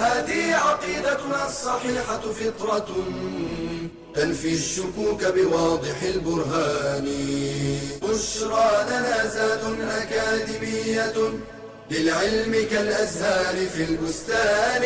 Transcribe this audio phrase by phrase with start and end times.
[0.00, 2.88] هذه عقيدتنا الصحيحة فطرة
[4.14, 7.06] تنفي الشكوك بواضح البرهان.
[8.02, 11.18] بشرى لنا زاد أكاديمية
[11.90, 14.82] للعلم كالأزهار في البستان.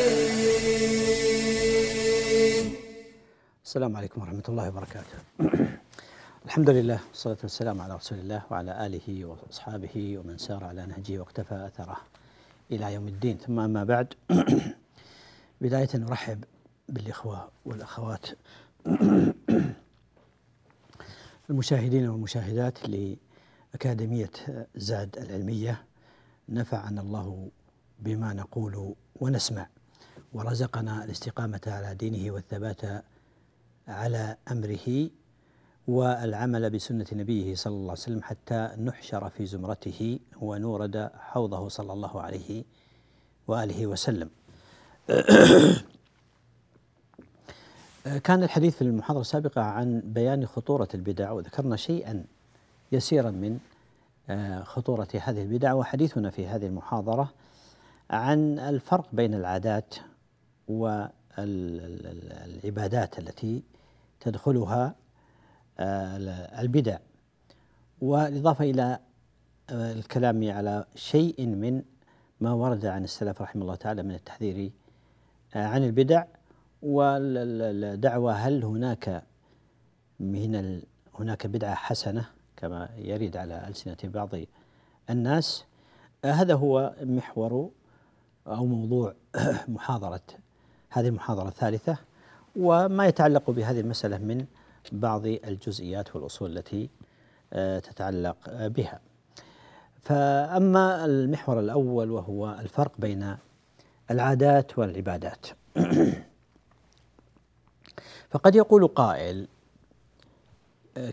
[3.64, 5.18] السلام عليكم ورحمة الله وبركاته.
[6.44, 11.70] الحمد لله والصلاة والسلام على رسول الله وعلى آله وأصحابه ومن سار على نهجه واقتفى
[11.70, 11.96] أثره
[12.72, 13.38] إلى يوم الدين.
[13.46, 14.14] ثم أما بعد
[15.60, 16.44] بداية نرحب
[16.88, 18.26] بالإخوة والأخوات
[21.50, 24.30] المشاهدين والمشاهدات لأكاديمية
[24.76, 25.84] زاد العلمية
[26.48, 27.50] نفعنا الله
[27.98, 29.66] بما نقول ونسمع
[30.32, 33.04] ورزقنا الاستقامة على دينه والثبات
[33.88, 35.10] على أمره
[35.88, 42.22] والعمل بسنة نبيه صلى الله عليه وسلم حتى نحشر في زمرته ونورد حوضه صلى الله
[42.22, 42.64] عليه
[43.48, 44.30] وآله وسلم.
[48.24, 52.24] كان الحديث في المحاضرة السابقة عن بيان خطورة البدع وذكرنا شيئا
[52.92, 53.58] يسيرا من
[54.64, 57.32] خطورة هذه البدع وحديثنا في هذه المحاضرة
[58.10, 59.94] عن الفرق بين العادات
[60.68, 61.48] والعبادات
[63.18, 63.62] التي
[64.20, 64.94] تدخلها
[66.60, 66.98] البدع.
[68.00, 68.98] والإضافة إلى
[69.70, 71.82] الكلام على شيء من
[72.40, 74.70] ما ورد عن السلف رحمه الله تعالى من التحذير
[75.54, 76.24] عن البدع
[76.82, 79.22] والدعوة هل هناك
[80.20, 80.82] من
[81.14, 84.30] هناك بدعة حسنة كما يرد على ألسنة بعض
[85.10, 85.64] الناس؟
[86.24, 87.70] هذا هو محور
[88.46, 89.14] أو موضوع
[89.68, 90.20] محاضرة
[90.90, 91.96] هذه المحاضرة الثالثة
[92.56, 94.46] وما يتعلق بهذه المسألة من
[94.92, 96.90] بعض الجزئيات والأصول التي
[97.82, 99.00] تتعلق بها.
[100.00, 103.36] فأما المحور الأول وهو الفرق بين
[104.10, 105.46] العادات والعبادات.
[108.30, 109.48] فقد يقول قائل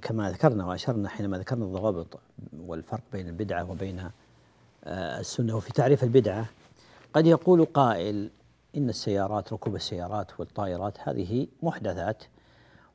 [0.02, 2.20] كما ذكرنا وأشرنا حينما ذكرنا الضوابط
[2.60, 4.10] والفرق بين البدعة وبين
[4.88, 6.46] السنة وفي تعريف البدعة
[7.14, 8.30] قد يقول قائل
[8.78, 12.24] إن السيارات ركوب السيارات والطائرات هذه محدثات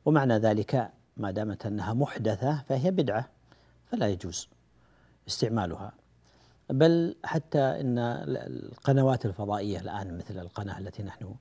[0.04, 3.28] ومعنى ذلك ما دامت أنها محدثة فهي بدعة
[3.90, 4.48] فلا يجوز
[5.28, 5.92] استعمالها.
[6.70, 11.34] بل حتى إن القنوات الفضائية الآن مثل القناة التي نحن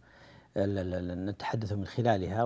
[1.29, 2.43] نتحدث من خلالها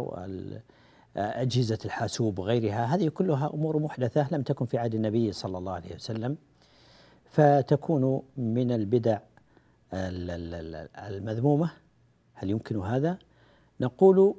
[1.15, 5.95] واجهزه الحاسوب وغيرها هذه كلها أمور محدثة لم تكن في عهد النبي صلى الله عليه
[5.95, 6.37] وسلم
[7.25, 9.19] فتكون من البدع
[9.93, 11.71] المذمومة.
[12.33, 13.17] هل يمكن هذا؟
[13.81, 14.35] نقول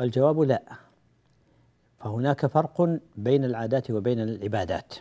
[0.00, 0.62] الجواب لا.
[1.98, 4.94] فهناك فرق بين العادات وبين العبادات.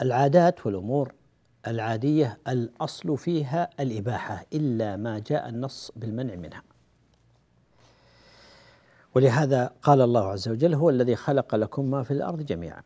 [0.00, 1.12] فالعادات والأمور
[1.66, 6.62] العادية الأصل فيها الإباحة إلا ما جاء النص بالمنع منها.
[9.14, 12.82] ولهذا قال الله عز وجل هو الذي خلق لكم ما في الأرض جميعا.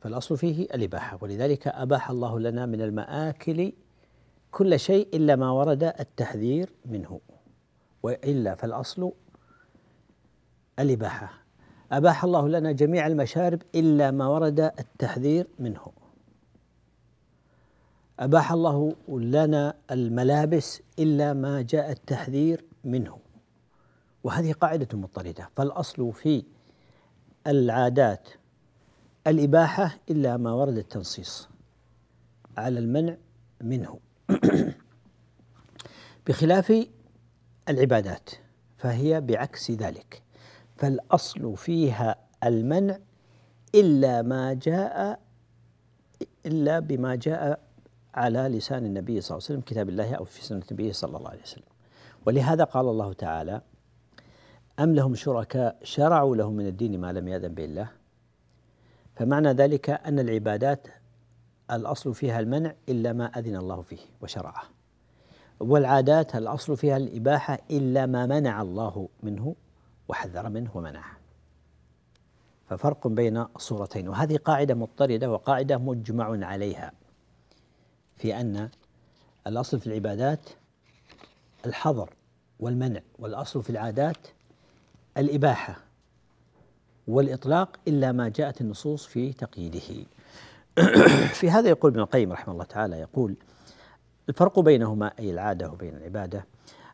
[0.00, 3.72] فالأصل فيه الإباحة ولذلك أباح الله لنا من المآكل
[4.50, 7.20] كل شيء إلا ما ورد التحذير منه.
[8.02, 9.12] وإلا فالأصل
[10.78, 11.32] الإباحة.
[11.92, 15.99] أباح الله لنا جميع المشارب إلا ما ورد التحذير منه.
[18.20, 23.18] أباح الله لنا الملابس إلا ما جاء التحذير منه.
[24.24, 25.48] وهذه قاعدة مضطردة.
[25.56, 26.44] فالأصل في
[27.46, 28.28] العادات.
[29.26, 31.48] الإباحة إلا ما ورد التنصيص
[32.56, 33.16] على المنع
[33.60, 33.98] منه.
[36.26, 36.86] بخلاف
[37.68, 38.30] العبادات
[38.78, 40.22] فهي بعكس ذلك.
[40.76, 42.98] فالأصل فيها المنع
[43.74, 45.20] إلا ما جاء
[46.46, 47.60] إلا بما جاء
[48.14, 51.30] على لسان النبي صلى الله عليه وسلم كتاب الله أو في سنة النبي صلى الله
[51.30, 51.64] عليه وسلم.
[52.26, 53.62] ولهذا قال الله تعالى
[54.80, 57.88] أم لهم شركاء شرعوا لهم من الدين ما لم يأذن به الله.
[59.16, 60.88] فمعنى ذلك أن العبادات
[61.70, 64.62] الأصل فيها المنع إلا ما أذن الله فيه وشرعه.
[65.60, 69.54] والعادات الأصل فيها الإباحة إلا ما منع الله منه
[70.08, 71.16] وحذر منه ومنعه.
[72.66, 76.92] ففرق بين الصورتين وهذه قاعدة مضطردة وقاعدة مجمع عليها.
[78.20, 78.68] في أن
[79.46, 80.40] الأصل في العبادات
[81.66, 82.10] الحظر
[82.60, 84.16] والمنع والأصل في العادات
[85.16, 85.76] الإباحة
[87.08, 90.06] والإطلاق إلا ما جاءت النصوص في تقييده.
[91.40, 93.34] في هذا يقول ابن القيم رحمه الله تعالى يقول
[94.28, 96.46] الفرق بينهما أي العادة وبين العبادة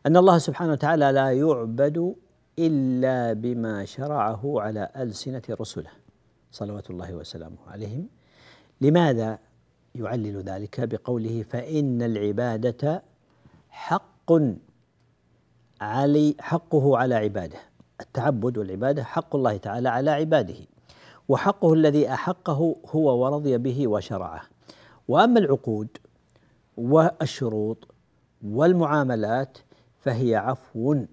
[0.05, 2.15] أن الله سبحانه وتعالى لا يعبد
[2.59, 5.89] إلا بما شرعه على ألسنة رسله
[6.51, 8.07] صلوات الله وسلامه عليهم.
[8.81, 9.39] لماذا؟
[9.95, 13.03] يعلل ذلك بقوله فإن العبادة
[13.69, 14.31] حق
[15.81, 17.57] علي حقه على عباده.
[18.01, 20.55] التعبد والعبادة حق الله تعالى على عباده.
[21.29, 24.41] وحقه الذي أحقه هو ورضي به وشرعه.
[25.07, 25.87] وأما العقود
[26.77, 27.87] والشروط
[28.43, 29.57] والمعاملات
[29.99, 31.05] فهي عفو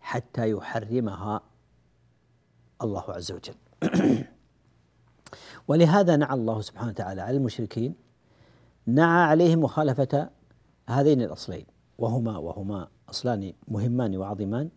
[0.00, 1.40] حتى يحرمها
[2.82, 3.54] الله عز وجل.
[5.68, 7.94] ولهذا نعى الله سبحانه وتعالى على المشركين
[8.86, 10.30] نعى عليهم مخالفة
[10.88, 11.66] هذين الأصلين
[11.98, 14.68] وهما وهما أصلان مهمان وعظيمان.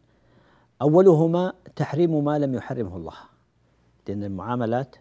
[0.82, 3.14] أولهما تحريم ما لم يحرمه الله
[4.08, 4.96] لأن المعاملات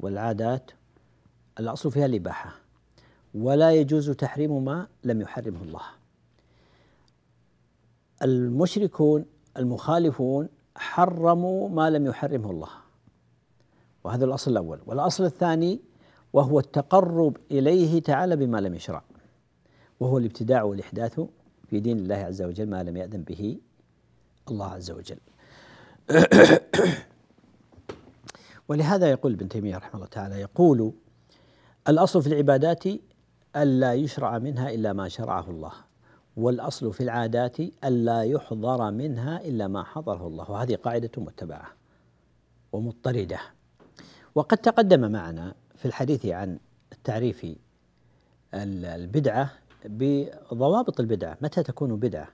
[0.00, 0.70] والعادات
[1.60, 2.50] الأصل فيها الإباحة
[3.34, 5.82] ولا يجوز تحريم ما لم يحرمه الله.
[8.22, 9.24] المشركون
[9.56, 12.85] المخالفون حرموا ما لم يحرمه الله.
[14.06, 14.80] وهذا الأصل الأول.
[14.86, 15.80] والأصل الثاني
[16.32, 19.02] وهو التقرب إليه تعالى بما لم يشرع
[20.00, 21.20] وهو الابتداع والإحداث
[21.70, 23.58] في دين الله عز وجل ما لم يأذن به
[24.50, 25.18] الله عز وجل.
[28.68, 30.92] ولهذا يقول ابن تيمية رحمه الله تعالى يقول
[31.88, 32.84] الأصل في العبادات
[33.56, 35.72] ألا يشرع منها إلا ما شرعه الله
[36.36, 40.50] والأصل في العادات ألا يحضر منها إلا ما حضره الله.
[40.50, 41.66] وهذه قاعدة متبعة
[42.72, 43.55] ومضطردة.
[44.36, 46.58] وقد تقدم معنا في الحديث عن
[46.92, 47.46] التعريف
[48.54, 49.50] البدعة
[49.84, 51.38] بضوابط البدعة.
[51.40, 52.28] متى تكون بدعة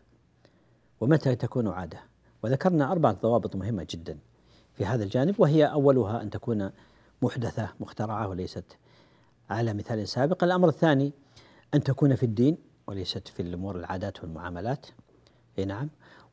[1.01, 1.99] ومتى تكون عادة؟
[2.43, 4.19] وذكرنا أربعة ضوابط مهمة جدا
[4.75, 6.71] في هذا الجانب وهي أولها أن تكون
[7.23, 8.65] محدثة مخترعة وليست.
[9.51, 11.13] على مثال سابق الأمر الثاني
[11.75, 14.87] أن تكون في الدين وليست في الأمور العادات والمعاملات.
[15.59, 15.89] أي نعم.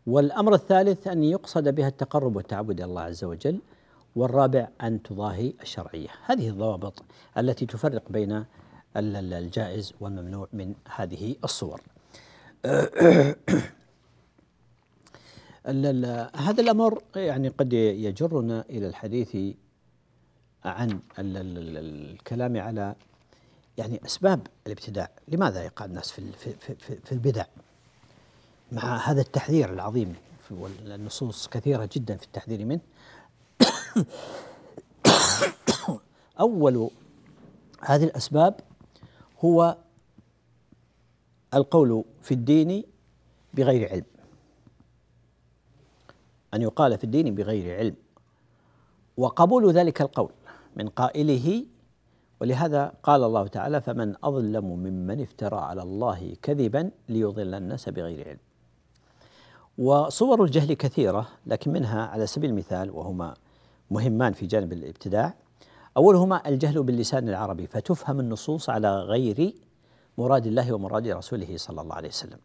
[0.08, 3.60] والأمر الثالث أن يقصد بها التقرب والتعبد إلى الله عز وجل.
[4.16, 6.10] والرابع أن تضاهي الشرعية.
[6.26, 7.04] هذه الضوابط
[7.38, 8.46] التي تفرق بين
[8.96, 11.82] الجائز والممنوع من هذه الصور.
[16.36, 19.38] هذا الأمر يعني قد يجرنا إلى الحديث
[20.66, 22.96] عن الكلام على
[23.78, 25.10] يعني أسباب الابتداع.
[25.28, 26.76] لماذا يقع الناس في في
[27.06, 27.46] في البدع؟
[28.72, 30.16] مع هذا التحذير العظيم
[30.52, 32.82] والنصوص كثيرة جدا في التحذير منه.
[36.40, 36.90] أول
[37.82, 38.56] هذه الأسباب
[39.46, 39.78] هو
[41.54, 42.84] القول في الدين
[43.54, 44.06] بغير علم.
[46.54, 47.96] أن يقال في الدين بغير علم.
[49.18, 50.32] وقبول ذلك القول
[50.76, 51.66] من قائله
[52.42, 58.40] ولهذا قال الله تعالى فمن أظلم ممن افترى على الله كذبا ليضل الناس بغير علم.
[59.78, 63.34] وصور الجهل كثيرة لكن منها على سبيل المثال وهما
[63.92, 65.34] مهمان في جانب الابتداع.
[65.98, 69.54] أولهما الجهل باللسان العربي فتفهم النصوص على غير
[70.18, 72.38] مراد الله ومراد رسوله صلى الله عليه وسلم.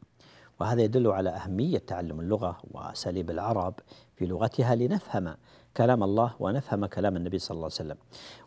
[0.60, 3.74] وهذا يدل على أهمية تعلم اللغة وأساليب العرب
[4.16, 5.36] في لغتها لنفهم
[5.76, 7.96] كلام الله ونفهم كلام النبي صلى الله عليه وسلم.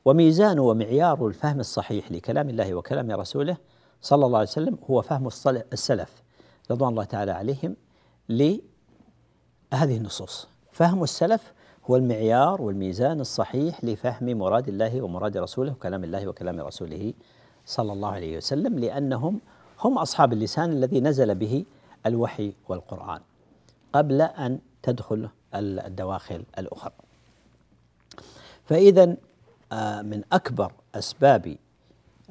[0.06, 3.58] وميزان ومعيار الفهم الصحيح لكلام الله وكلام رسوله
[4.02, 5.28] صلى الله عليه وسلم هو فهم
[5.74, 6.24] السلف
[6.72, 7.76] رضوان الله تعالى عليهم
[8.30, 8.62] لهذه
[9.74, 10.48] النصوص.
[10.72, 11.54] فهم السلف
[11.90, 17.14] هو المعيار والميزان الصحيح لفهم مراد الله ومراد رسوله وكلام الله وكلام رسوله
[17.66, 19.40] صلى الله عليه وسلم لأنهم
[19.80, 21.66] هم أصحاب اللسان الذي نزل به
[22.06, 23.22] الوحي والقرآن
[23.94, 26.94] قبل أن تدخل الدواخل الأخرى.
[28.66, 29.16] فإذا
[29.72, 31.56] آه، من أكبر أسباب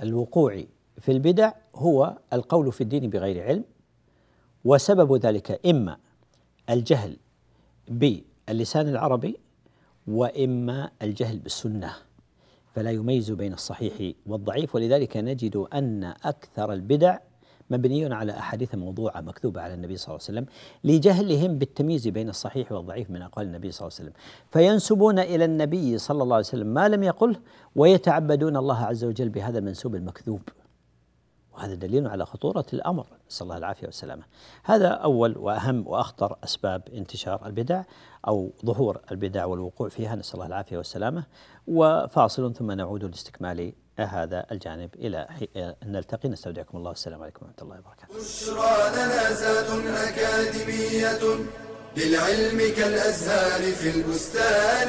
[0.03, 0.65] الوقوع
[0.99, 3.65] في البدع هو القول في الدين بغير علم
[4.65, 5.97] وسبب ذلك إما
[6.71, 7.17] الجهل
[7.89, 9.37] باللسان العربي
[10.09, 11.93] وإما الجهل بالسنة
[12.75, 14.75] فلا يميز بين الصحيح والضعيف.
[14.75, 17.19] ولذلك نجد أن أكثر البدع
[17.71, 20.47] مبني على أحاديث موضوعة مكتوبة على النبي صلى الله عليه وسلم
[20.85, 24.23] لجهلهم بالتمييز بين الصحيح والضعيف من أقوال النبي صلى الله عليه وسلم.
[24.51, 27.37] فينسبون إلى النبي صلى الله عليه وسلم ما لم يقله
[27.77, 30.41] ويتعبدون الله عز وجل بهذا المنسوب المكذوب.
[31.57, 33.07] وهذا دليل على خطورة الأمر.
[33.31, 34.23] نسأل الله العافية والسلامة.
[34.65, 37.83] هذا أول وأهم وأخطر أسباب انتشار البدع
[38.29, 40.15] أو ظهور البدع والوقوع فيها.
[40.15, 41.25] نسأل الله العافية والسلامة.
[41.67, 46.29] وفاصل ثم نعود لاستكمال هذا الجانب إلى أن نلتقي.
[46.29, 46.91] نستودعكم الله.
[46.91, 48.19] والسلام عليكم ورحمة الله وبركاته.
[48.19, 51.47] بشرى لنا أكاديمية
[51.97, 54.89] للعلم كالأزهار في البستان.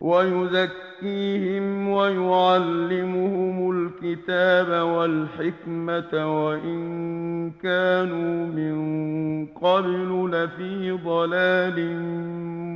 [0.00, 12.02] ويزكيهم ويعلمهم الكتاب والحكمة وإن كانوا من قبل لفي ضلال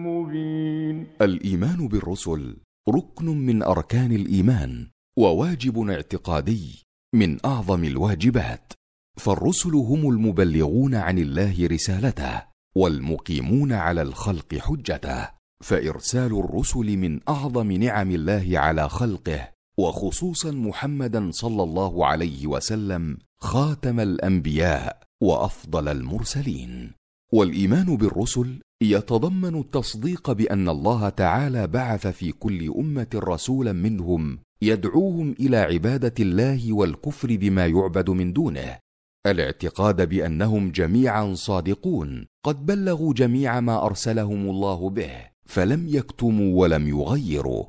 [0.07, 1.07] مبين.
[1.23, 2.57] الإيمان بالرسل
[2.89, 4.87] ركن من أركان الإيمان
[5.19, 6.85] وواجب اعتقادي
[7.15, 8.73] من أعظم الواجبات.
[9.17, 12.43] فالرسل هم المبلغون عن الله رسالته
[12.77, 15.38] والمقيمون على الخلق حجته.
[15.61, 19.49] فإرسال الرسل من أعظم نعم الله على خلقه
[19.79, 26.93] وخصوصا محمدا صلى الله عليه وسلم خاتم الأنبياء وأفضل المرسلين.
[27.33, 35.57] والإيمان بالرسل يتضمن التصديق بأن الله تعالى بعث في كل أمة رسولا منهم يدعوهم إلى
[35.57, 38.79] عبادة الله والكفر بما يعبد من دونه.
[39.27, 45.38] الاعتقاد بأنهم جميعا صادقون قد بلغوا جميع ما أرسلهم الله به.
[45.49, 47.65] فلم يكتموا ولم يغيروا.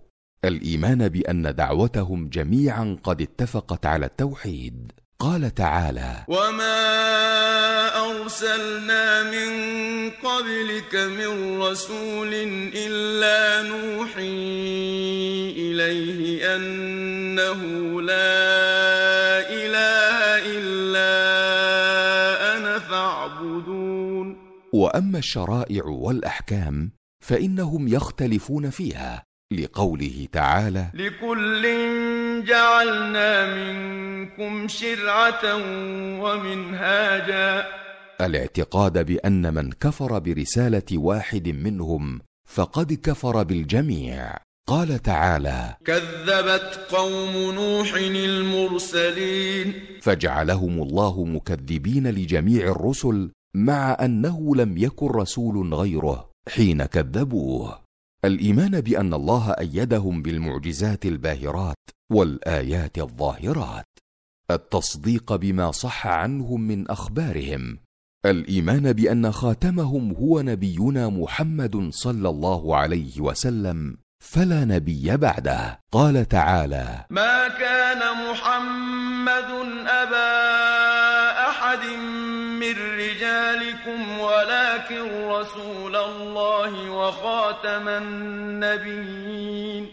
[0.45, 4.91] الإيمان بأن دعوتهم جميعا قد اتفقت على التوحيد.
[5.19, 6.79] قال تعالى وما
[8.11, 9.49] ارسلنا من
[10.09, 12.33] قبلك من رسول
[12.75, 14.21] الا نوحي
[15.57, 17.61] اليه انه
[18.01, 18.39] لا
[19.49, 20.19] اله
[20.57, 21.13] الا
[22.57, 24.37] أنا فاعبدون.
[24.73, 26.98] واما الشرائع والاحكام
[27.29, 31.63] فإنهم يختلفون فيها لقوله تعالى لكل
[32.45, 35.55] جعلنا منكم شرعة
[36.21, 37.67] ومنهاجا.
[38.21, 44.37] الاعتقاد بأن من كفر برسالة واحد منهم فقد كفر بالجميع.
[44.67, 49.73] قال تعالى كذبت قوم نوح المرسلين.
[50.01, 56.28] فجعلهم الله مكذبين لجميع الرسل مع أنه لم يكن رسول غيره.
[56.49, 57.79] حين كذبوه.
[58.25, 63.85] الإيمان بأن الله أيدهم بالمعجزات الباهرات والآيات الظاهرات.
[64.51, 67.79] التصديق بما صح عنهم من أخبارهم.
[68.25, 75.79] الإيمان بأن خاتمهم هو نبينا محمد صلى الله عليه وسلم فلا نبي بعده.
[75.91, 79.49] قال تعالى ما كان محمد
[79.87, 80.29] أبا
[81.49, 81.85] أحد
[82.69, 89.85] من رجالكم ولكن رسول الله وخاتم النبيين.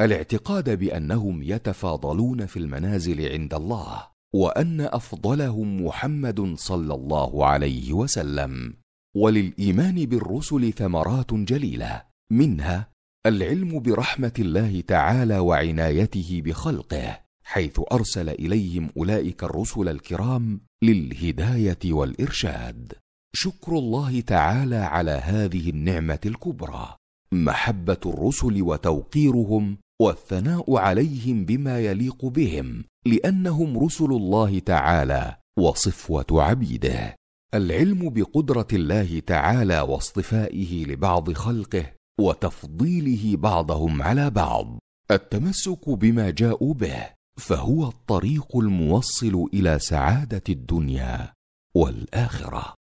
[0.00, 8.74] الاعتقاد بأنهم يتفاضلون في المنازل عند الله وأن أفضلهم محمد صلى الله عليه وسلم.
[9.16, 12.88] وللإيمان بالرسل ثمرات جليلة منها
[13.26, 22.92] العلم برحمة الله تعالى وعنايته بخلقه حيث أرسل إليهم أولئك الرسل الكرام للهداية والإرشاد.
[23.34, 26.96] شكر الله تعالى على هذه النعمة الكبرى.
[27.32, 37.16] محبة الرسل وتوقيرهم والثناء عليهم بما يليق بهم لأنهم رسل الله تعالى وصفوة عبيده.
[37.54, 44.78] العلم بقدرة الله تعالى واصطفائه لبعض خلقه وتفضيله بعضهم على بعض.
[45.10, 51.32] التمسك بما جاءوا به فهو الطريق الموصل إلى سعادة الدنيا
[51.76, 52.74] والآخرة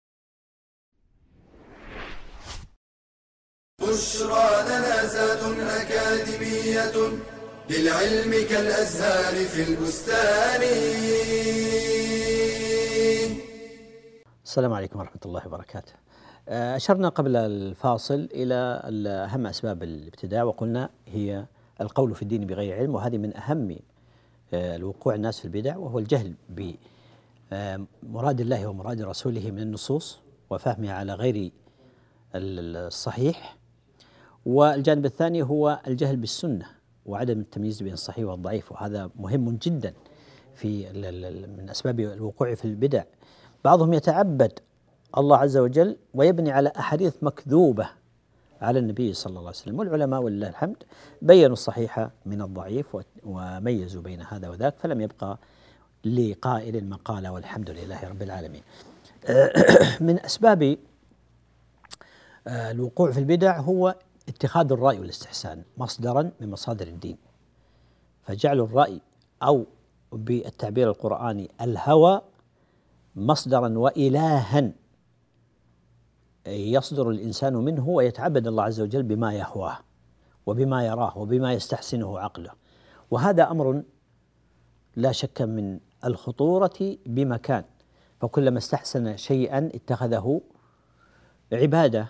[3.82, 7.18] بشرى لنا زاد أكاديمية
[7.70, 10.62] للعلم كالأزهار في البستان
[14.46, 15.94] السلام عليكم ورحمة الله وبركاته.
[16.50, 21.46] آه، أشرنا قبل الفاصل إلى أهم أسباب الابتداع وقلنا هي
[21.82, 23.78] القول في الدين بغير علم وهذه من أهم
[24.54, 31.52] الوقوع الناس في البدع وهو الجهل بمراد الله ومراد رسوله من النصوص وفهمها على غير
[32.36, 33.58] الصحيح.
[34.46, 36.66] والجانب الثاني هو الجهل بالسنة
[37.06, 39.94] وعدم التمييز بين الصحيح والضعيف وهذا مهم جدا
[40.56, 40.90] في
[41.58, 43.04] من أسباب الوقوع في البدع.
[43.66, 44.60] بعضهم يتعبد
[45.18, 47.90] الله عز وجل ويبني على أحاديث مكذوبة
[48.62, 49.80] على النبي صلى الله عليه وسلم.
[49.80, 50.84] والعلماء ولله الحمد
[51.22, 55.38] بينوا الصحيح من الضعيف وميزوا بين هذا وذاك فلم يبقى
[56.06, 58.62] لقائل مقالة والحمد لله رب العالمين.
[60.08, 60.78] من أسباب
[62.48, 63.96] آه، الوقوع في البدع هو
[64.30, 67.18] اتخاذ الرأي والاستحسان مصدرا من مصادر الدين.
[68.24, 69.02] فجعل الرأي
[69.44, 69.66] أو
[70.12, 72.22] بالتعبير القرآني الهوى
[73.16, 74.72] مصدرا وإلها.
[76.48, 79.78] يصدر الإنسان منه ويتعبد الله عز وجل بما يهواه
[80.46, 82.52] وبما يراه وبما يستحسنه عقله.
[83.12, 83.84] وهذا أمر
[84.96, 87.64] لا شك من الخطورة بمكان.
[88.22, 90.42] فكلما استحسن شيئا اتخذه
[91.54, 92.08] عبادة.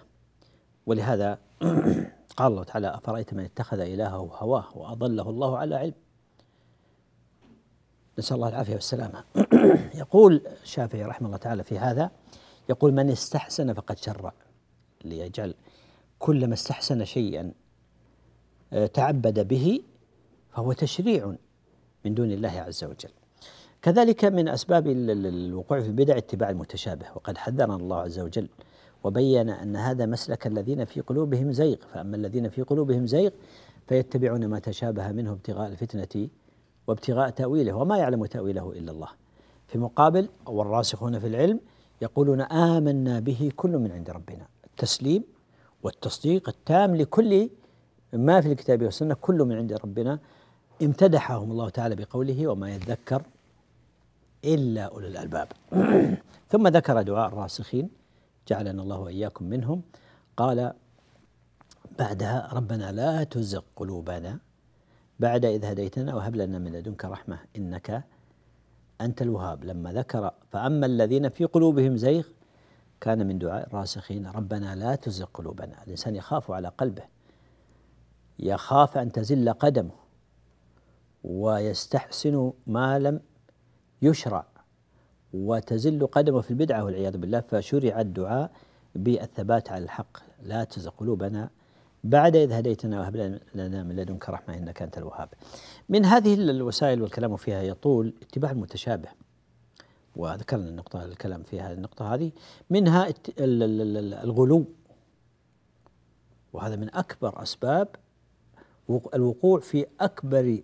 [0.86, 1.38] ولهذا
[2.38, 5.94] قال الله تعالى أفرأيت من اتخذ إلهه هواه وأضله الله على علم؟
[8.20, 9.24] نسأل الله العافية والسلامة.
[10.02, 12.12] يقول الشافعي رحمه الله تعالى في هذا
[12.70, 14.34] يقول من استحسن فقد شرع
[15.06, 15.54] ليجعل
[16.20, 17.52] كلما استحسن شيئا
[18.74, 19.82] آه، تعبد به
[20.52, 21.36] فهو تشريع
[22.06, 23.10] من دون الله عز وجل.
[23.82, 28.50] كذلك من أسباب الوقوع في البدع اتباع المتشابه وقد حذرنا الله عز وجل
[29.04, 33.30] وبين أن هذا مسلك الذين في قلوبهم زيغ فأما الذين في قلوبهم زيغ
[33.88, 36.28] فيتبعون ما تشابه منه ابتغاء الفتنة
[36.88, 39.10] وابتغاء تأويله وما يعلم تأويله إلا الله.
[39.68, 41.60] في مقابل والراسخون في العلم
[42.02, 44.46] يقولون آمنا به كل من عند ربنا.
[44.66, 45.24] التسليم
[45.84, 47.50] والتصديق التام لكل
[48.14, 50.20] ما في الكتاب والسنة كل من عند ربنا.
[50.82, 53.22] امتدحهم الله تعالى بقوله وما يذكر
[54.46, 55.48] إلا أولو الألباب.
[56.52, 57.90] ثم ذكر دعاء الراسخين
[58.48, 59.82] جعلنا الله وإياكم منهم.
[60.38, 60.74] قال
[62.00, 64.40] بعدها ربنا لا تزغ قلوبنا
[65.20, 68.04] بعد إذ هديتنا وهب لنا من لدنك رحمة إنك
[69.02, 69.64] أنت الوهاب.
[69.64, 72.28] لما ذكر فأما الذين في قلوبهم زيغ
[73.02, 75.84] كان من دعاء الراسخين ربنا لا تزغ قلوبنا.
[75.84, 77.04] الإنسان يخاف على قلبه.
[78.40, 79.96] يخاف أن تزل قدمه.
[81.24, 83.20] ويستحسن ما لم
[84.02, 84.46] يشرع.
[85.34, 88.52] وتزل قدمه في البدعة والعياذ بالله فشرع الدعاء
[88.96, 90.18] بالثبات على الحق.
[90.44, 91.50] لا تزغ قلوبنا.
[92.04, 95.30] بعد إذ هديتنا وهب لنا من لدنك رحمة إنك أنت الوهاب.
[95.90, 99.10] من هذه الوسائل والكلام فيها يطول اتباع المتشابه
[100.16, 102.32] وذكرنا النقطة الكلام في هذه النقطة هذه.
[102.70, 103.08] منها
[104.24, 104.66] الغلو.
[106.54, 107.88] وهذا من أكبر أسباب
[109.14, 110.62] الوقوع في أكبر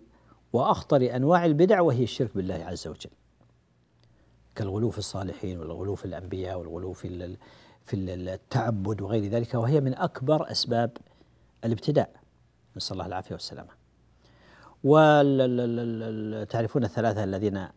[0.52, 3.10] وأخطر أنواع البدع وهي الشرك بالله عز وجل.
[4.54, 7.36] كالغلو في الصالحين والغلو في الأنبياء والغلو في
[7.84, 10.90] في التعبد وغير ذلك وهي من أكبر أسباب
[11.64, 12.10] الابتداء.
[12.76, 13.70] نسأل الله العافية والسلامة.
[14.84, 17.68] وتعرفون الثلاثة الذين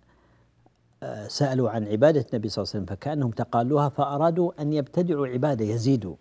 [1.04, 5.66] آه، سألوا عن عبادة النبي صلى الله عليه وسلم فكأنهم تقالوها فأرادوا أن يبتدعوا عبادة
[5.66, 6.16] يزيدوا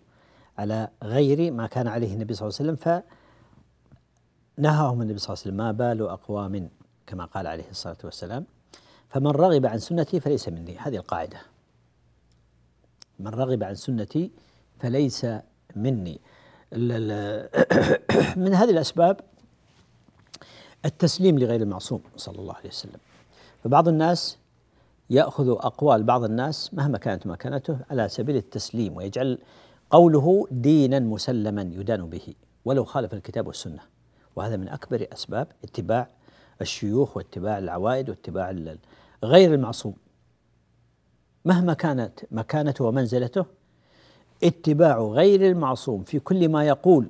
[0.57, 3.03] على غير ما كان عليه النبي صلى الله عليه وسلم
[4.57, 6.69] فنهاهم النبي صلى الله عليه وسلم ما بال أقوام
[7.07, 8.45] كما قال عليه الصلاة والسلام.
[9.09, 10.77] فمن رغب عن سنتي فليس مني.
[10.77, 11.37] هذه القاعدة.
[13.19, 14.31] من رغب عن سنتي
[14.79, 15.27] فليس
[15.75, 16.21] مني.
[18.37, 19.19] من هذه الأسباب
[20.85, 22.99] التسليم لغير المعصوم صلى الله عليه وسلم.
[23.63, 24.37] فبعض الناس
[25.09, 29.37] يأخذ أقوال بعض الناس مهما كانت مكانته على سبيل التسليم ويجعل
[29.89, 32.33] قوله دينا مسلما يدان به
[32.65, 33.81] ولو خالف الكتاب والسنة.
[34.35, 36.07] وهذا من أكبر أسباب اتباع
[36.61, 38.55] الشيوخ واتباع العوائد واتباع
[39.23, 39.93] غير المعصوم.
[41.45, 43.45] مهما كانت مكانته ومنزلته
[44.43, 47.07] اتباع غير المعصوم في كل ما يقول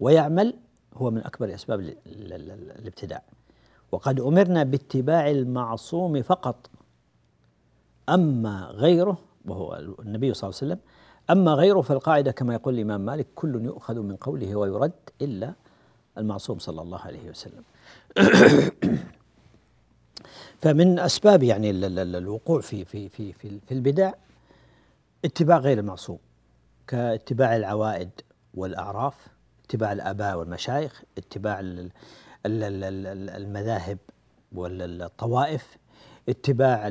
[0.00, 0.54] ويعمل
[0.94, 3.22] هو من أكبر أسباب الابتداع.
[3.92, 6.70] وقد أمرنا باتباع المعصوم فقط.
[8.08, 10.78] أما غيره وهو النبي صلى الله عليه وسلم
[11.30, 14.92] أما غيره فالقاعدة كما يقول الإمام مالك كل يؤخذ من قوله ويرد
[15.22, 15.52] إلا
[16.18, 17.62] المعصوم صلى الله عليه وسلم.
[20.62, 24.12] فمن أسباب يعني الوقوع في في في في, في البدع
[25.24, 26.18] اتباع غير المعصوم
[26.86, 28.10] كاتباع العوائد
[28.54, 29.14] والأعراف
[29.64, 31.60] اتباع الآباء والمشايخ اتباع
[32.46, 33.98] المذاهب
[34.52, 35.76] والطوائف
[36.28, 36.82] اتباع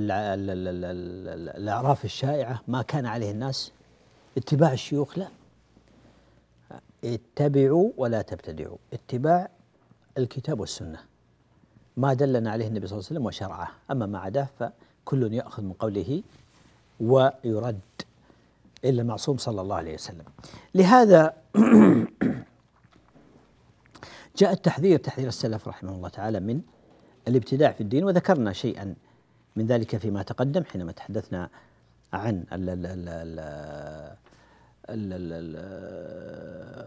[1.58, 3.72] الأعراف الشائعة ما كان عليه الناس.
[4.38, 5.28] اتباع الشيوخ لا.
[7.04, 8.78] اتبعوا ولا تبتدعوا.
[8.94, 9.50] اتباع
[10.18, 11.00] الكتاب والسنة.
[11.98, 13.72] ما دلنا عليه النبي صلى الله عليه وسلم وشرعه.
[13.92, 16.24] أما ما عداه فكل يأخذ من قوله
[17.00, 17.80] ويرد.
[18.86, 20.26] إلا المعصوم صلى الله عليه وسلم.
[20.76, 21.34] لهذا
[24.38, 26.62] جاء التحذير تحذير السلف رحمه الله تعالى من
[27.28, 28.96] الابتداع في الدين وذكرنا شيئا
[29.56, 31.50] من ذلك فيما تقدم حينما تحدثنا
[32.14, 32.44] عن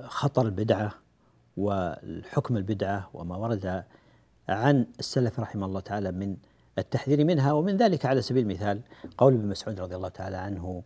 [0.09, 0.95] خطر البدعة
[1.57, 3.85] والحكم البدعة وما ورد
[4.49, 6.37] عن السلف رحمه الله تعالى من
[6.79, 8.81] التحذير منها ومن ذلك على سبيل المثال
[9.19, 10.83] قول ابن مسعود رضي الله تعالى عنه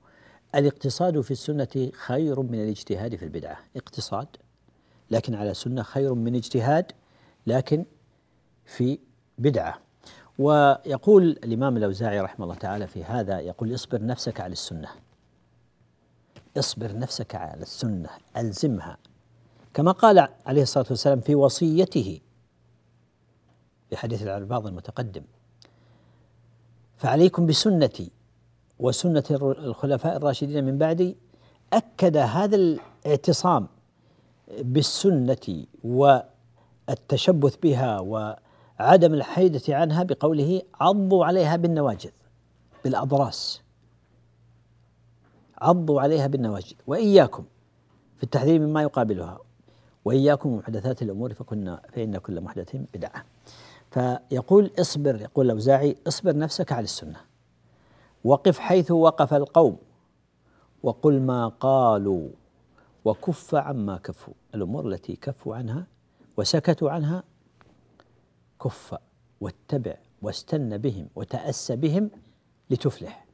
[0.54, 3.58] الاقتصاد في السنة خير من الاجتهاد في البدعة.
[3.76, 4.26] اقتصاد
[5.10, 6.92] لكن على سنة خير من اجتهاد
[7.46, 7.84] لكن
[8.64, 8.98] في
[9.38, 9.78] بدعة.
[10.38, 14.88] ويقول الإمام الأوزاعي رحمه الله تعالى في هذا يقول اصبر نفسك على السنة.
[16.58, 18.98] اصبر نفسك على السنة ألزمها.
[19.74, 22.20] كما قال عليه الصلاة والسلام في وصيته
[23.90, 25.22] في حديث العرباض المتقدم
[26.98, 28.10] فعليكم بسنتي
[28.78, 31.16] وسنة الخلفاء الراشدين من بعدي
[31.72, 33.66] أكد هذا الاعتصام
[34.58, 42.10] بالسنة والتشبث بها وعدم الحيدة عنها بقوله عضوا عليها بالنواجذ
[42.84, 43.62] بالأضراس.
[45.58, 46.72] عضوا عليها بالنواجذ.
[46.86, 47.44] وإياكم
[48.16, 49.38] في التحذير مما يقابلها.
[50.04, 53.24] وإياكم محدثات الأمور فكنا فإن كل محدث بدعة.
[53.90, 57.20] فيقول اصبر يقول الأوزاعي اصبر نفسك على السنة.
[58.24, 59.76] وقف حيث وقف القوم.
[60.82, 62.28] وقل ما قالوا
[63.04, 64.34] وكف عما كفوا.
[64.54, 65.86] الأمور التي كفوا عنها
[66.36, 67.22] وسكتوا عنها
[68.62, 68.94] كف
[69.40, 72.10] واتبع واستن بهم وتأس بهم
[72.70, 73.26] لتفلح.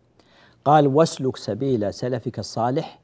[0.64, 3.00] قال واسلك سبيل سلفك الصالح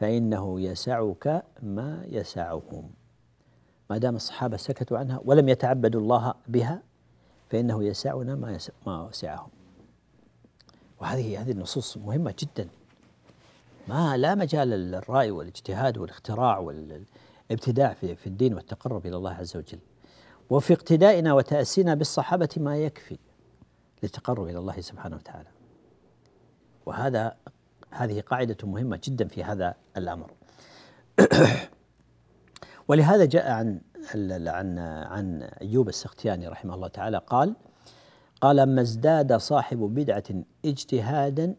[0.00, 2.90] فإنه يسعك ما يسعهم.
[3.90, 6.82] ما دام الصحابة سكتوا عنها ولم يتعبدوا الله بها
[7.50, 9.59] فإنه يسعنا ما ما وسعهم.
[11.00, 12.68] وهذه هذه النصوص مهمة جدا.
[13.88, 19.78] ما لا مجال للرأي والاجتهاد والاختراع والابتداع في, في الدين والتقرب إلى الله عز وجل.
[20.50, 23.18] وفي اقتدائنا وتأسينا بالصحابة ما يكفي
[24.02, 25.48] للتقرب إلى الله سبحانه وتعالى.
[26.86, 27.36] وهذا
[27.90, 30.30] هذه قاعدة مهمة جدا في هذا الأمر.
[32.88, 33.80] ولهذا جاء عن
[34.14, 37.56] عن عن أيوب السختياني رحمه الله تعالى قال
[38.40, 40.24] قال ما ازداد صاحب بدعة
[40.64, 41.54] اجتهادا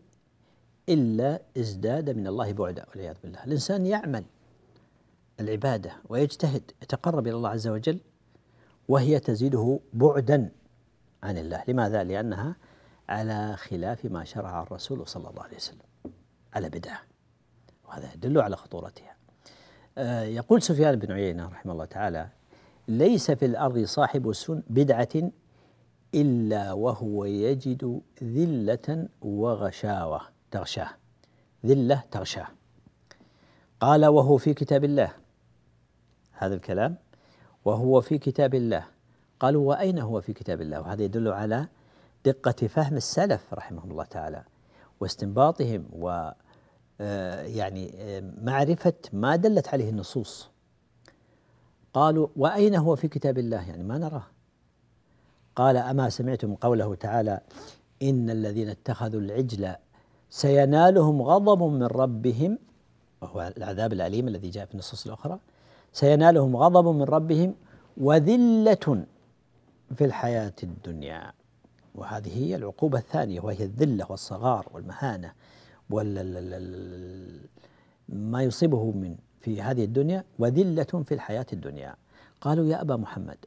[0.89, 3.43] إلا ازداد من الله بعدا والعياذ بالله.
[3.43, 4.23] الإنسان يعمل
[5.39, 7.99] العبادة ويجتهد يتقرب إلى الله عز وجل
[8.87, 10.49] وهي تزيده بعدا
[11.23, 11.63] عن الله.
[11.67, 12.55] لماذا؟ لأنها
[13.09, 15.85] على خلاف ما شرع الرسول صلى الله عليه وسلم
[16.53, 16.99] على بدعة
[17.87, 19.15] وهذا يدل على خطورتها.
[19.97, 22.29] آه، يقول سفيان بن عيينة رحمه الله تعالى
[22.87, 25.31] ليس في الأرض صاحب بدعة
[26.15, 30.21] إلا وهو يجد ذلة وغشاوة
[30.51, 30.89] تغشاه.
[31.65, 32.47] ذلة تغشاه.
[33.79, 35.11] قال وهو في كتاب الله.
[36.31, 36.95] هذا الكلام.
[37.65, 38.85] وهو في كتاب الله.
[39.41, 41.67] قالوا وأين هو في كتاب الله؟ وهذا يدل على
[42.25, 44.43] دقة فهم السلف رحمهم الله تعالى
[44.99, 46.31] واستنباطهم و
[47.01, 50.49] آه، يعني آه، معرفة ما دلت عليه النصوص.
[51.93, 54.23] قالوا وأين هو في كتاب الله؟ يعني ما نراه.
[55.55, 57.39] قال أما سمعتم قوله تعالى
[58.01, 59.75] إن الذين اتخذوا العجل
[60.29, 62.57] سينالهم غضب من ربهم
[63.21, 65.39] وهو العذاب الأليم الذي جاء في النصوص الأخرى
[65.93, 67.55] سينالهم غضب من ربهم
[67.97, 69.05] وذلة
[69.95, 71.31] في الحياة الدنيا.
[71.95, 75.33] وهذه هي العقوبة الثانية وهي الذلة والصغار والمهانة
[75.89, 77.41] وال
[78.09, 81.95] ما يصيبه من في هذه الدنيا وذلة في الحياة الدنيا.
[82.41, 83.37] قالوا يا أبا محمد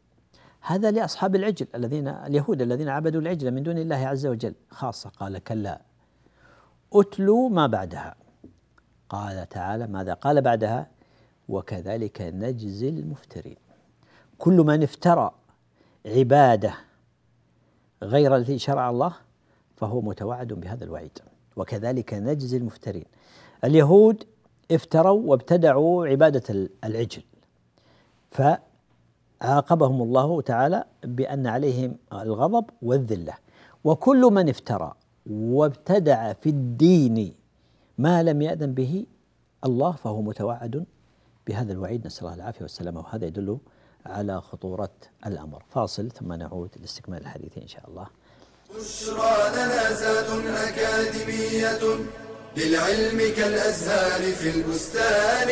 [0.67, 4.55] هذا لأصحاب العجل الذين اليهود الذين عبدوا العجل من دون الله عز وجل.
[4.71, 5.81] خاصة قال كلا.
[6.93, 8.15] أتلوا ما بعدها.
[9.09, 10.91] قال تعالى ماذا قال بعدها؟
[11.49, 13.57] وكذلك نجزي المفترين.
[14.39, 15.31] كل من افترى
[16.07, 16.75] عبادة
[18.03, 19.15] غير الذي شرع الله
[19.77, 21.19] فهو متوعد بهذا الوعيد.
[21.57, 23.05] وكذلك نجزي المفترين.
[23.65, 24.25] اليهود
[24.71, 27.23] افتروا وابتدعوا عبادة العجل.
[29.41, 33.35] فعاقبهم الله تعالى بأن عليهم الغضب والذلة.
[33.85, 34.95] وكل من افترى
[35.31, 37.35] وابتدع في الدين
[37.99, 39.07] ما لم يأذن به
[39.65, 40.85] الله فهو متوعد
[41.47, 42.07] بهذا الوعيد.
[42.07, 43.01] نسأل الله العافية والسلامة.
[43.01, 43.59] وهذا يدل
[44.07, 44.91] على خطورة
[45.27, 45.63] الأمر.
[45.71, 48.07] فاصل ثم نعود لاستكمال الحديث إن شاء الله.
[48.77, 51.85] بشرى لنا أكاديمية
[52.57, 55.49] للعلم كالأزهار في البستان.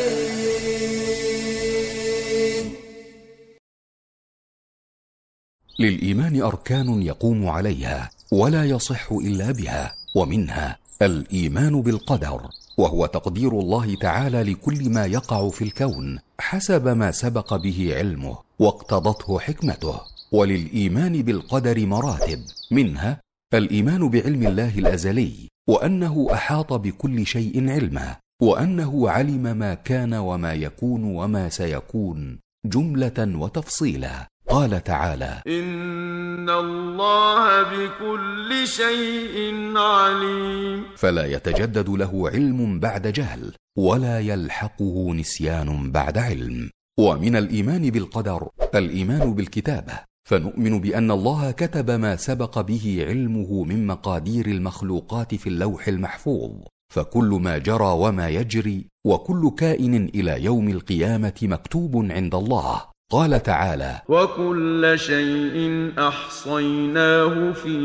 [5.83, 12.41] للإيمان أركان يقوم عليها ولا يصح إلا بها ومنها الإيمان بالقدر
[12.79, 19.39] وهو تقدير الله تعالى لكل ما يقع في الكون حسب ما سبق به علمه واقتضته
[19.39, 20.01] حكمته
[20.33, 22.41] وللإيمان بالقدر مراتب
[22.71, 23.21] منها
[23.55, 31.05] الإيمان بعلم الله الأزلي وأنه أحاط بكل شيء علما وأنه علم ما كان وما يكون
[31.05, 34.29] وما سيكون جملة وتفصيلا.
[34.53, 39.37] قال تعالى إن الله بكل شيء
[39.77, 40.85] عليم.
[40.97, 46.71] فلا يتجدد له علم بعد جهل ولا يلحقه نسيان بعد علم.
[46.99, 49.93] ومن الإيمان بالقدر الإيمان بالكتابة.
[50.29, 56.51] فنؤمن بأن الله كتب ما سبق به علمه من مقادير المخلوقات في اللوح المحفوظ.
[56.95, 62.92] فكل ما جرى وما يجري وكل كائن إلى يوم القيامة مكتوب عند الله.
[63.13, 67.77] قال تعالى وكل شيء أحصيناه في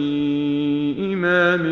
[1.14, 1.64] إمام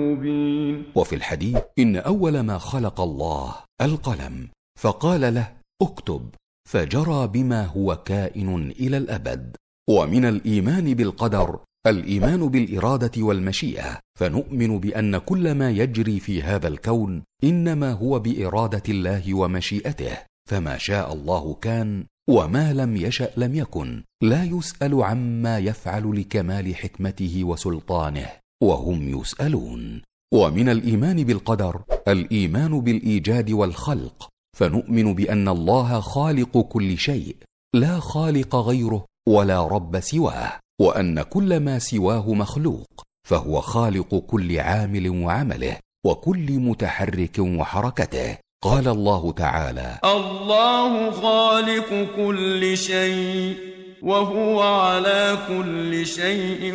[0.00, 0.82] مبين.
[0.94, 4.48] وفي الحديث إن أول ما خلق الله القلم
[4.80, 5.48] فقال له
[5.82, 6.28] اكتب
[6.70, 9.56] فجرى بما هو كائن إلى الأبد.
[9.90, 13.98] ومن الإيمان بالقدر الإيمان بالإرادة والمشيئة.
[14.20, 20.33] فنؤمن بأن كل ما يجري في هذا الكون إنما هو بإرادة الله ومشيئته.
[20.50, 24.04] فما شاء الله كان وما لم يشأ لم يكن.
[24.22, 28.26] لا يسأل عما يفعل لكمال حكمته وسلطانه
[28.62, 30.02] وهم يسألون.
[30.34, 34.28] ومن الإيمان بالقدر الإيمان بالإيجاد والخلق.
[34.54, 37.36] فنؤمن بأن الله خالق كل شيء
[37.74, 45.08] لا خالق غيره ولا رب سواه وأن كل ما سواه مخلوق فهو خالق كل عامل
[45.08, 45.76] وعمله
[46.06, 48.38] وكل متحرك وحركته.
[48.64, 53.56] قال الله تعالى الله خالق كل شيء
[54.02, 56.72] وهو على كل شيء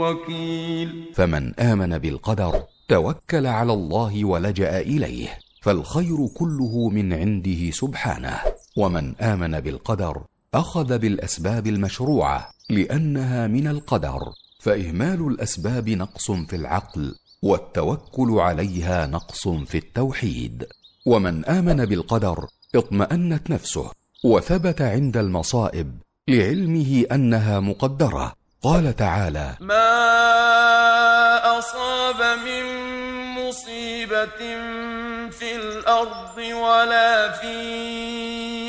[0.00, 1.04] وكيل.
[1.14, 8.38] فمن آمن بالقدر توكل على الله ولجأ إليه فالخير كله من عنده سبحانه.
[8.76, 10.22] ومن آمن بالقدر
[10.54, 14.20] أخذ بالأسباب المشروعة لأنها من القدر
[14.60, 20.66] فإهمال الأسباب نقص في العقل والتوكل عليها نقص في التوحيد.
[21.10, 23.90] ومن آمن بالقدر اطمأنت نفسه
[24.24, 28.32] وثبت عند المصائب لعلمه أنها مقدرة.
[28.62, 29.88] قال تعالى ما
[31.58, 32.64] أصاب من
[33.34, 34.40] مصيبة
[35.30, 37.56] في الأرض ولا في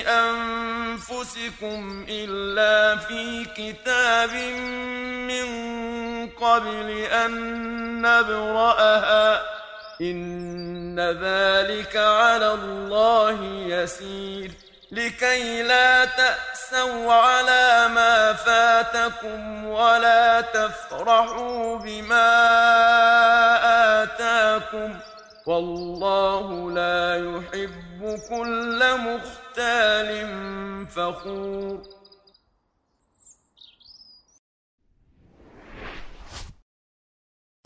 [0.08, 4.34] أنفسكم إلا في كتاب
[5.28, 5.48] من
[6.28, 7.32] قبل أن
[8.02, 9.51] نبرأها.
[10.02, 14.52] إن ذلك على الله يسير.
[14.92, 22.34] لكي لا تأسوا على ما فاتكم ولا تفرحوا بما
[24.04, 25.00] آتاكم.
[25.46, 30.28] والله لا يحب كل مختال
[30.88, 32.01] فخور.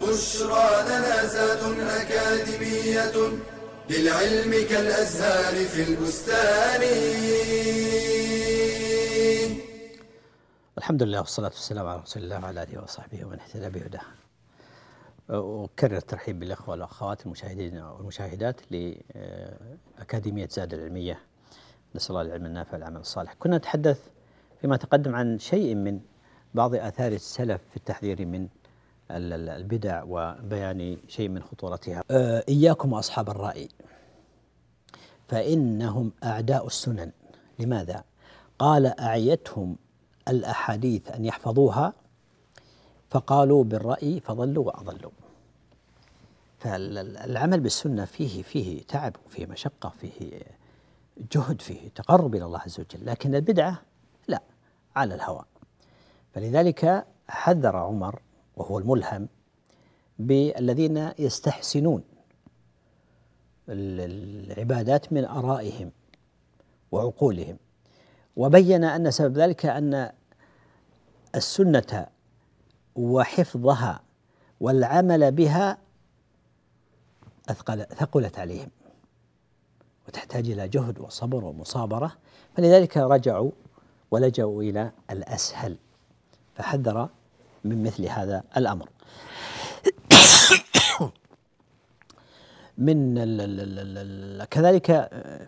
[0.02, 3.12] بشرى لنا زاد أكاديمية
[3.90, 6.82] للعلم كالأزهار في البستان
[10.78, 14.02] الحمد لله والصلاة والسلام على رسول الله وعلى آله وصحبه ومن اهتدى بهداه.
[15.30, 21.20] أكرر الترحيب بالإخوة والأخوات المشاهدين والمشاهدات لأكاديمية زاد العلمية
[21.96, 23.34] نسأل الله العلم النافع والعمل الصالح.
[23.34, 24.00] كنا نتحدث
[24.62, 26.00] فيما تقدم عن شيء من
[26.54, 28.48] بعض آثار السلف في التحذير من
[29.12, 32.04] البدع وبيان شيء من خطورتها.
[32.12, 33.70] آه، إياكم وأصحاب الرأي
[35.28, 37.12] فإنهم أعداء السنن.
[37.60, 38.04] لماذا؟
[38.60, 39.76] قال أعيتهم
[40.28, 41.94] الأحاديث أن يحفظوها
[43.10, 45.12] فقالوا بالرأي فضلوا وأضلوا
[46.60, 50.42] فالعمل بالسنة فيه فيه تعب وفيه مشقة فيه
[51.32, 53.82] جهد فيه تقرب إلى الله عز وجل لكن البدعة
[54.28, 54.42] لا
[54.96, 55.46] على الهوى
[56.34, 58.22] فلذلك حذر عمر
[58.58, 59.28] وهو الملهم
[60.20, 62.04] بالذين يستحسنون
[63.70, 65.92] ال- العبادات من آرائهم
[66.92, 67.58] وعقولهم.
[68.36, 70.12] وبين أن سبب ذلك أن
[71.36, 72.06] السنة
[72.96, 74.02] وحفظها
[74.60, 75.78] والعمل بها
[77.50, 78.70] أثقل ثقلت عليهم
[80.08, 82.12] وتحتاج إلى جهد وصبر ومصابرة.
[82.58, 83.52] فلذلك رجعوا
[84.12, 85.78] ولجأوا إلى الأسهل
[86.56, 87.10] فحذر
[87.70, 88.90] من مثل هذا الأمر.
[92.78, 93.98] من ال ال ال ال
[94.42, 94.88] ال كذلك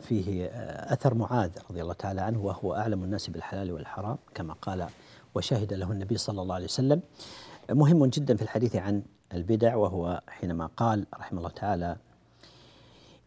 [0.08, 0.46] فيه
[0.94, 4.88] أثر معاذ رضي الله تعالى عنه وهو أعلم الناس بالحلال والحرام كما قال
[5.36, 7.02] وشهد له النبي صلى الله عليه وسلم.
[7.70, 9.04] مهم جدا في الحديث عن
[9.34, 11.98] البدع وهو حينما قال رحمه الله تعالى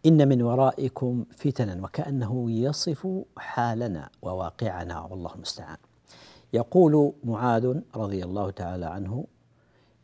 [0.07, 5.76] إن من ورائكم فتنا وكأنه يصف حالنا وواقعنا والله المستعان.
[6.53, 9.25] يقول معاذ رضي الله تعالى عنه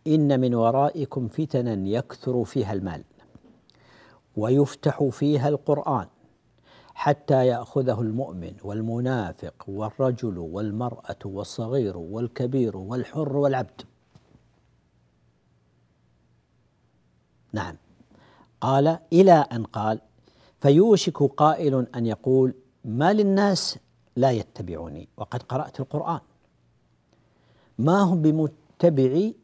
[0.06, 3.04] إن من ورائكم فتنا يكثر فيها المال
[4.36, 6.06] ويفتح فيها القرآن
[6.94, 13.82] حتى يأخذه المؤمن والمنافق والرجل والمرأة والصغير والكبير والحر والعبد.
[17.52, 17.76] نعم.
[18.60, 20.00] قال إلى أن قال
[20.60, 22.54] فيوشك قائل أن يقول
[22.84, 23.78] ما للناس
[24.16, 26.20] لا يتبعوني وقد قرأت القرآن.
[27.78, 29.34] ما هم بمتبعي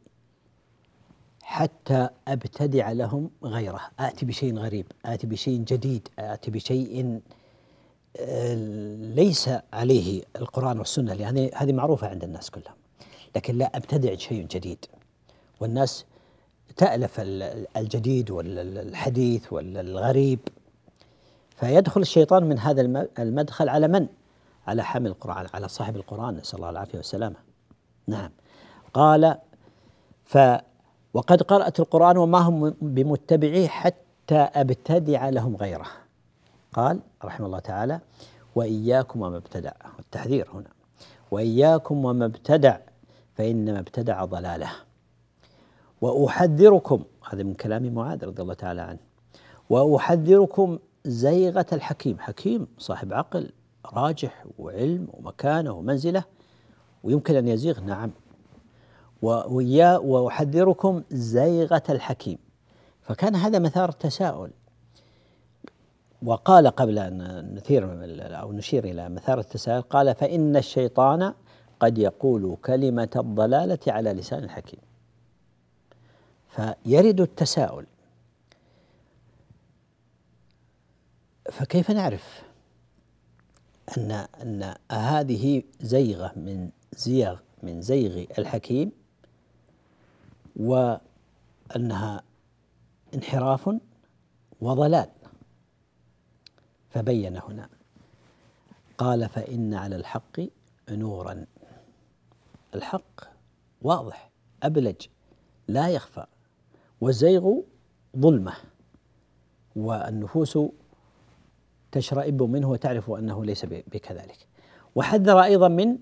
[1.43, 3.81] حتى أبتدع لهم غيره.
[4.01, 7.21] آتي بشيء غريب آتي بشيء جديد آتي بشيء
[8.21, 8.55] آه،
[9.15, 12.75] ليس عليه القرآن والسنة لأن هذه معروفة عند الناس كلهم.
[13.37, 14.85] لكن لا أبتدع شيء جديد.
[15.61, 16.05] والناس
[16.77, 17.21] تألف
[17.77, 20.39] الجديد والحديث والغريب.
[21.57, 24.07] فيدخل الشيطان من هذا المدخل على من؟
[24.67, 27.52] على حامل القرآن على صاحب القرآن نسأل الله العافية والسلامة.
[28.07, 28.31] نعم.
[28.95, 29.39] قال
[30.25, 30.39] ف
[31.15, 35.87] وقد قرأت القرآن وما هم بمتبعيه حتى أبتدع لهم غيره.
[36.73, 38.01] قال رحمه الله تعالى
[38.55, 39.73] وإياكم وما ابتدع.
[39.99, 40.71] التحذير هنا.
[41.31, 42.77] وإياكم وما ابتدع
[43.35, 44.71] فإنما ابتدع ضلاله.
[46.01, 48.99] وأحذركم هذا من كلام معاذ رضي الله تعالى عنه.
[49.71, 52.17] وأحذركم زيغة الحكيم.
[52.19, 53.51] حكيم صاحب عقل
[53.93, 56.25] راجح وعلم ومكانة ومنزلة.
[57.03, 57.81] ويمكن أن يزيغ.
[57.81, 58.11] نعم.
[59.23, 62.39] ويا وأحذركم زيغة الحكيم.
[63.03, 64.51] فكان هذا مثار التساؤل
[66.23, 67.85] وقال قبل أن نثير
[68.41, 71.35] أو نشير إلى مثار التساؤل قال فإن الشيطان
[71.81, 74.81] قد يقول كلمة الضلالة على لسان الحكيم.
[76.49, 77.87] فيرد التساؤل.
[81.53, 82.43] فكيف نعرف
[83.99, 84.11] أن
[84.43, 88.93] أن هذه زيغة من زيغ من زيغ الحكيم
[90.57, 92.23] وأنها
[93.15, 93.71] انحراف
[94.61, 95.11] وضلال.
[96.91, 97.69] فبين هنا.
[98.99, 100.41] قال فإن على الحق
[100.91, 101.47] نورا.
[102.75, 103.21] الحق
[103.83, 104.31] واضح
[104.63, 105.07] أبلج
[105.69, 106.27] لا يخفى.
[107.01, 107.55] والزيغ
[108.17, 108.53] ظلمة
[109.77, 110.59] والنفوس
[111.93, 114.49] تشرئب منه وتعرف أنه ليس بكذلك.
[114.95, 115.99] وحذر أيضا من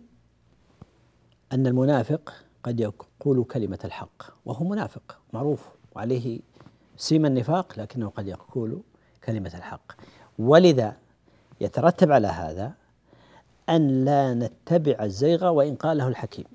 [1.52, 2.32] أن المنافق
[2.62, 6.40] قد يقول كلمة الحق وهو منافق معروف وعليه
[6.96, 8.82] سيم النفاق لكنه قد يقول
[9.24, 9.92] كلمة الحق.
[10.38, 10.96] ولذا
[11.60, 12.72] يترتب على هذا
[13.68, 16.46] أن لا نتبع الزيغ وإن قاله الحكيم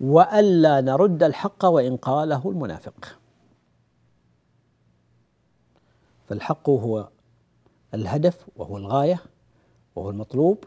[0.00, 3.18] وألا نرد الحق وإن قاله المنافق.
[6.26, 7.08] فالحق هو
[7.94, 9.22] الهدف وهو الغاية
[9.96, 10.64] وهو المطلوب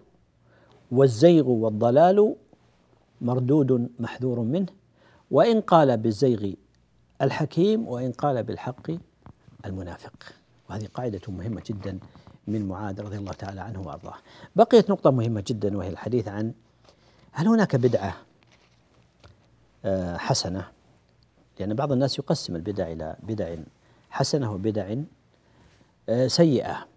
[0.91, 2.35] والزيغ والضلال
[3.21, 4.67] مردود محذور منه
[5.31, 6.53] وإن قال بالزيغ
[7.21, 8.91] الحكيم وإن قال بالحق
[9.65, 10.13] المنافق
[10.69, 11.99] وهذه قاعدة مهمة جدا
[12.47, 14.15] من معاذ رضي الله تعالى عنه وأرضاه.
[14.55, 16.53] بقيت نقطة مهمة جدا وهي الحديث عن
[17.31, 18.15] هل هناك بدعة
[19.85, 20.67] آه، حسنة؟
[21.59, 23.55] لأن بعض الناس يقسم البدع إلى بدع
[24.09, 24.95] حسنة وبدع
[26.09, 26.87] آه، سيئة.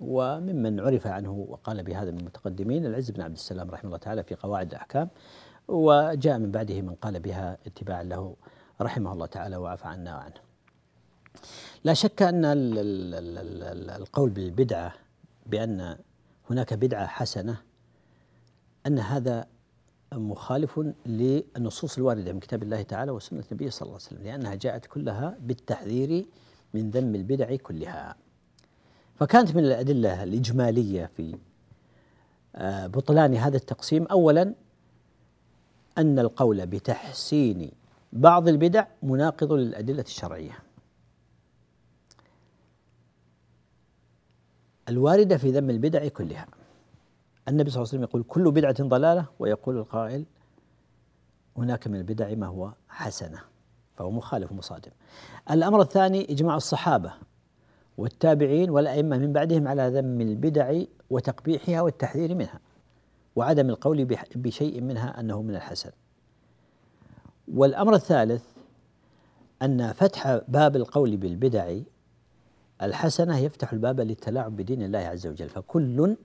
[0.00, 4.34] وممن عرف عنه وقال بهذا من المتقدمين العز بن عبد السلام رحمه الله تعالى في
[4.34, 5.08] قواعد الأحكام
[5.68, 8.36] وجاء من بعده من قال بها اتباعا له
[8.80, 10.40] رحمه الله تعالى وعفى عنا وعنه.
[11.84, 12.44] لا شك أن
[13.96, 14.94] القول بالبدعة
[15.46, 15.96] بأن
[16.50, 17.56] هناك بدعة حسنة
[18.86, 19.46] أن هذا
[20.12, 24.86] مخالف للنصوص الواردة من كتاب الله تعالى وسنة النبي صلى الله عليه وسلم لأنها جاءت
[24.86, 26.26] كلها بالتحذير
[26.74, 28.16] من ذم البدع كلها.
[29.14, 31.36] فكانت من الأدلة الإجمالية في
[32.56, 34.06] آه، بطلان هذا التقسيم.
[34.06, 34.54] أولا
[35.98, 37.70] أن القول بتحسين
[38.12, 40.58] بعض البدع مناقض للأدلة الشرعية.
[44.88, 46.46] الواردة في ذم البدع كلها.
[47.48, 50.24] النبي صلى الله عليه وسلم يقول كل بدعة ضلالة ويقول القائل
[51.56, 53.38] هناك من البدع ما هو حسنة
[53.96, 54.90] فهو مخالف ومصادم.
[55.50, 57.12] الأمر الثاني إجماع الصحابة
[57.98, 62.60] والتابعين والأئمة من بعدهم على ذم البدع وتقبيحها والتحذير منها.
[63.36, 65.90] وعدم القول بشيء منها أنه من الحسن
[67.48, 68.44] والأمر الثالث
[69.62, 71.78] أن فتح باب القول بالبدع
[72.82, 75.48] الحسنة يفتح الباب للتلاعب بدين الله عز وجل.
[75.48, 76.16] فكل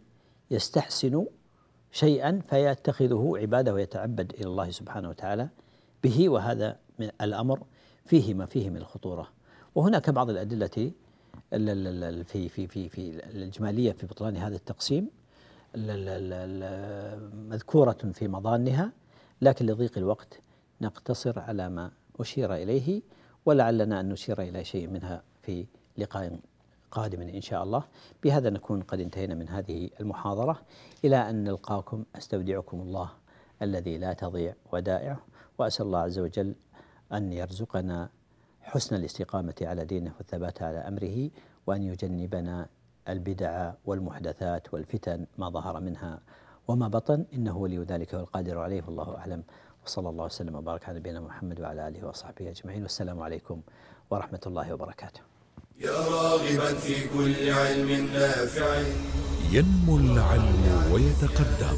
[0.51, 1.25] يستحسن
[1.91, 5.49] شيئا فيتخذه عبادة ويتعبد إلى الله سبحانه وتعالى
[6.03, 7.59] به وهذا من الأمر
[8.05, 9.27] فيه ما فيه من الخطورة.
[9.75, 10.91] وهناك بعض الأدلة
[12.23, 15.09] في في في في الإجمالية في بطلان هذا التقسيم.
[17.49, 18.91] مذكورة في مضانها
[19.41, 20.39] لكن لضيق الوقت
[20.81, 23.01] نقتصر على ما أشير إليه
[23.45, 25.65] ولعلنا أن نشير إلى شيء منها في
[25.97, 26.39] لقاء
[26.91, 27.83] قادم إن شاء الله.
[28.23, 30.61] بهذا نكون قد انتهينا من هذه المحاضرة.
[31.05, 33.09] إلى أن نلقاكم أستودعكم الله
[33.61, 35.19] الذي لا تضيع ودائعه
[35.57, 36.55] وأسأل الله عز وجل
[37.13, 38.09] أن يرزقنا
[38.61, 41.29] حسن الاستقامة على دينه والثبات على أمره
[41.67, 42.67] وأن يجنبنا
[43.09, 46.19] البدع والمحدثات والفتن ما ظهر منها
[46.67, 49.43] وما بطن إنه ولي ذلك والقادر عليه والله أعلم.
[49.85, 52.81] وصلى الله وسلم وبارك على نبينا محمد وعلى آله وصحبه أجمعين.
[52.83, 53.61] والسلام عليكم
[54.11, 55.21] ورحمة الله وبركاته.
[55.79, 58.83] يا راغبا في كل علم نافع.
[59.51, 61.77] ينمو العلم ويتقدم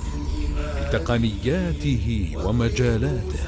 [0.90, 3.44] بتقنياته ومجالاته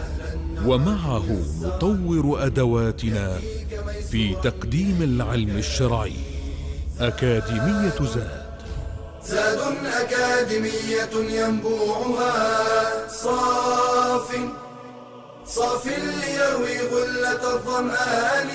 [0.68, 1.28] ومعه
[1.62, 3.40] نطور أدواتنا
[4.10, 6.31] في تقديم العلم الشرعي.
[7.02, 8.42] أكاديمية زاد.
[9.26, 13.08] زاد أكاديمية ينبوعها.
[13.08, 14.36] صاف
[15.46, 18.50] صاف ليروي غلة الظمآن.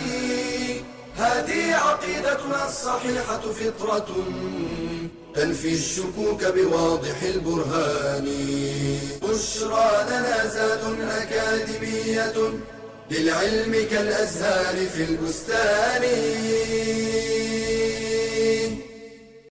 [1.16, 4.06] هذه عقيدتنا الصحيحة فطرة
[5.34, 8.28] تنفي الشكوك بواضح البرهان.
[9.22, 10.80] بشرى لنا زاد
[11.20, 12.34] أكاديمية
[13.10, 16.02] للعلم كالأزهار في البستان.